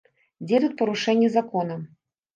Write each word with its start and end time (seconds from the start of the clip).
Дзе 0.45 0.61
тут 0.63 0.73
парушэнне 0.81 1.29
закона? 1.37 1.75